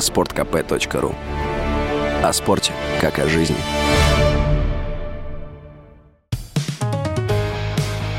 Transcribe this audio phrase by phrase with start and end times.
[0.00, 1.14] sportkp.ru
[2.22, 3.56] О спорте, как о жизни.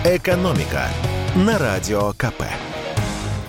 [0.04, 0.88] «Экономика»
[1.36, 2.44] на Радио КП.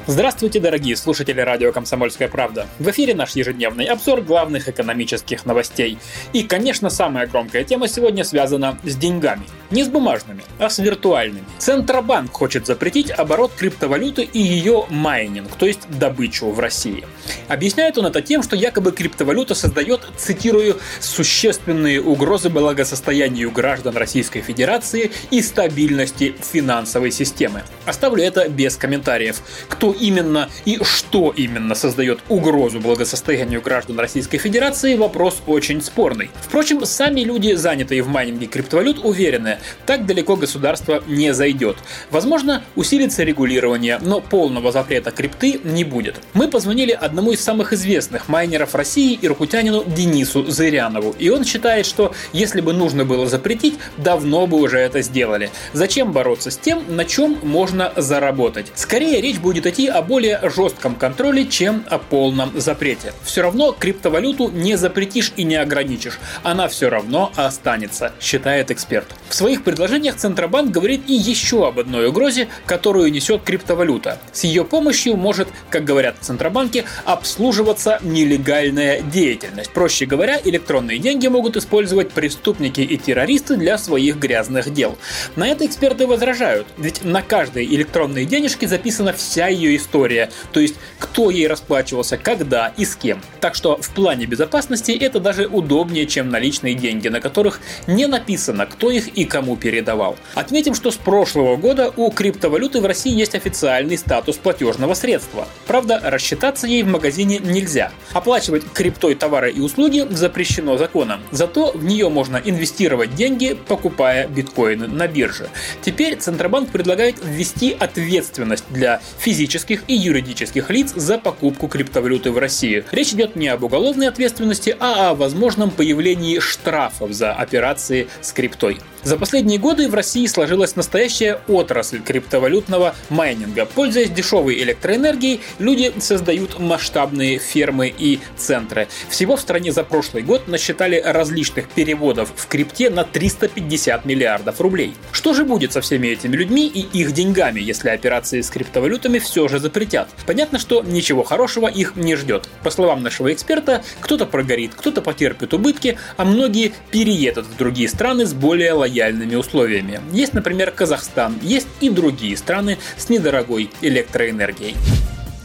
[0.07, 2.67] Здравствуйте, дорогие слушатели радио «Комсомольская правда».
[2.79, 5.97] В эфире наш ежедневный обзор главных экономических новостей.
[6.33, 9.45] И, конечно, самая громкая тема сегодня связана с деньгами.
[9.73, 11.47] Не с бумажными, а с виртуальными.
[11.57, 17.07] Центробанк хочет запретить оборот криптовалюты и ее майнинг, то есть добычу в России.
[17.49, 25.11] Объясняет он это тем, что якобы криптовалюта создает, цитирую, существенные угрозы благосостоянию граждан Российской Федерации
[25.31, 27.63] и стабильности финансовой системы.
[27.87, 29.41] Оставлю это без комментариев.
[29.71, 36.31] Кто именно и что именно создает угрозу благосостоянию граждан Российской Федерации, вопрос очень спорный.
[36.43, 41.77] Впрочем, сами люди, занятые в майнинге криптовалют, уверены, так далеко государство не зайдет.
[42.11, 46.17] Возможно, усилится регулирование, но полного запрета крипты не будет.
[46.35, 52.15] Мы позвонили одному из самых известных майнеров России, иркутянину Денису Зырянову, и он считает, что
[52.33, 55.51] если бы нужно было запретить, давно бы уже это сделали.
[55.73, 58.73] Зачем бороться с тем, на чем можно заработать?
[58.75, 63.13] Скорее речь будет идти о более жестком контроле, чем о полном запрете.
[63.25, 66.19] Все равно криптовалюту не запретишь и не ограничишь.
[66.43, 69.07] Она все равно останется, считает эксперт.
[69.29, 74.19] В своих предложениях Центробанк говорит и еще об одной угрозе, которую несет криптовалюта.
[74.33, 79.71] С ее помощью может, как говорят в Центробанке, обслуживаться нелегальная деятельность.
[79.73, 84.97] Проще говоря, электронные деньги могут использовать преступники и террористы для своих грязных дел.
[85.37, 90.77] На это эксперты возражают, ведь на каждой электронной денежке записана вся ее история, то есть
[90.99, 93.21] кто ей расплачивался, когда и с кем.
[93.41, 98.65] Так что в плане безопасности это даже удобнее, чем наличные деньги, на которых не написано,
[98.65, 100.17] кто их и кому передавал.
[100.35, 105.47] Отметим, что с прошлого года у криптовалюты в России есть официальный статус платежного средства.
[105.67, 107.93] Правда, рассчитаться ей в магазине нельзя.
[108.13, 111.21] Оплачивать криптой товары и услуги запрещено законом.
[111.31, 115.49] Зато в нее можно инвестировать деньги, покупая биткоины на бирже.
[115.83, 122.85] Теперь Центробанк предлагает ввести ответственность для физических и юридических лиц за покупку криптовалюты в России.
[122.91, 128.79] Речь идет не об уголовной ответственности, а о возможном появлении штрафов за операции с криптой.
[129.05, 133.67] За последние годы в России сложилась настоящая отрасль криптовалютного майнинга.
[133.67, 138.87] Пользуясь дешевой электроэнергией, люди создают масштабные фермы и центры.
[139.09, 144.95] Всего в стране за прошлый год насчитали различных переводов в крипте на 350 миллиардов рублей.
[145.11, 149.49] Что же будет со всеми этими людьми и их деньгами, если операции с криптовалютами все
[149.49, 150.11] же запретят?
[150.27, 152.49] Понятно, что ничего хорошего их не ждет.
[152.63, 158.27] По словам нашего эксперта, кто-то прогорит, кто-то потерпит убытки, а многие переедут в другие страны
[158.27, 160.01] с более лояльными лояльными условиями.
[160.13, 164.77] Есть, например, Казахстан, есть и другие страны с недорогой электроэнергией.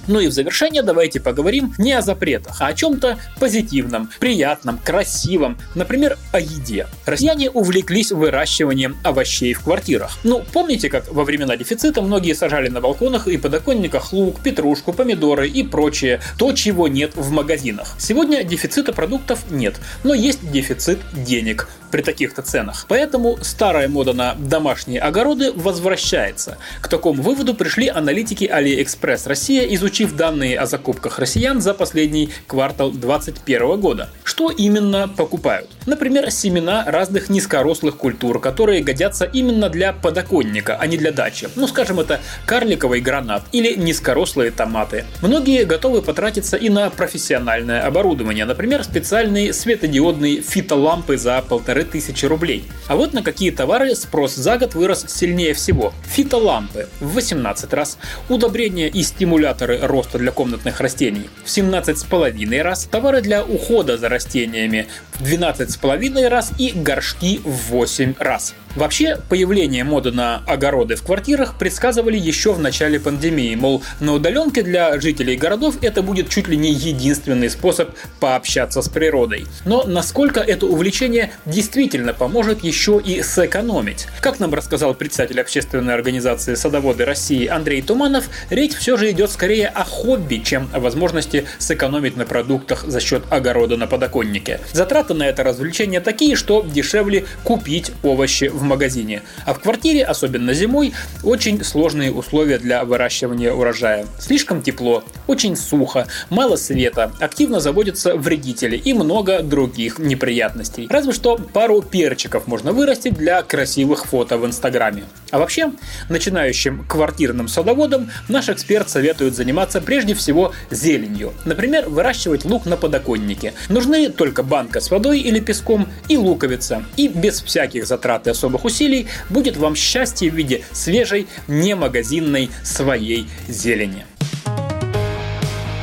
[0.07, 5.57] Ну и в завершение давайте поговорим не о запретах, а о чем-то позитивном, приятном, красивом,
[5.75, 6.87] например, о еде.
[7.05, 10.17] Россияне увлеклись выращиванием овощей в квартирах.
[10.23, 15.47] Ну, помните, как во времена дефицита многие сажали на балконах и подоконниках лук, петрушку, помидоры
[15.47, 17.95] и прочее, то, чего нет в магазинах.
[17.99, 22.85] Сегодня дефицита продуктов нет, но есть дефицит денег при таких-то ценах.
[22.87, 26.57] Поэтому старая мода на домашние огороды возвращается.
[26.81, 29.65] К такому выводу пришли аналитики AliExpress Россия,
[29.97, 34.09] изучив данные о закупках россиян за последний квартал 2021 года.
[34.23, 35.69] Что именно покупают?
[35.87, 41.49] Например, семена разных низкорослых культур, которые годятся именно для подоконника, а не для дачи.
[41.55, 45.05] Ну, скажем, это карликовый гранат или низкорослые томаты.
[45.23, 52.65] Многие готовы потратиться и на профессиональное оборудование, например, специальные светодиодные фитолампы за полторы тысячи рублей.
[52.87, 55.91] А вот на какие товары спрос за год вырос сильнее всего.
[56.05, 57.97] Фитолампы в 18 раз,
[58.29, 64.87] удобрения и стимуляторы роста для комнатных растений в 17,5 раз, товары для ухода за растениями
[65.15, 68.53] в 12,5 раз и горшки в 8 раз.
[68.77, 74.61] Вообще, появление моды на огороды в квартирах предсказывали еще в начале пандемии, мол, на удаленке
[74.61, 79.47] для жителей городов это будет чуть ли не единственный способ пообщаться с природой.
[79.65, 84.05] Но насколько это увлечение действительно поможет еще и сэкономить?
[84.21, 89.69] Как нам рассказал председатель общественной организации «Садоводы России» Андрей Туманов, речь все же идет скорее
[89.77, 94.59] о хобби, чем о возможности сэкономить на продуктах за счет огорода на подоконнике.
[94.73, 99.21] Затраты на это развлечение такие, что дешевле купить овощи в магазине.
[99.45, 104.07] А в квартире, особенно зимой, очень сложные условия для выращивания урожая.
[104.19, 110.87] Слишком тепло, очень сухо, мало света, активно заводятся вредители и много других неприятностей.
[110.89, 115.03] Разве что пару перчиков можно вырастить для красивых фото в Инстаграме.
[115.29, 115.71] А вообще,
[116.09, 119.35] начинающим квартирным садоводам наш эксперт советует
[119.67, 121.33] заниматься прежде всего зеленью.
[121.45, 123.53] Например, выращивать лук на подоконнике.
[123.69, 126.83] Нужны только банка с водой или песком и луковица.
[126.97, 132.49] И без всяких затрат и особых усилий будет вам счастье в виде свежей, не магазинной
[132.63, 134.05] своей зелени.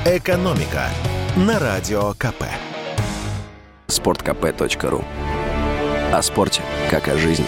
[0.07, 0.89] «Экономика»
[1.37, 2.45] на Радио КП.
[3.89, 5.05] Спорткп.ру
[6.13, 7.47] О спорте, как о жизни.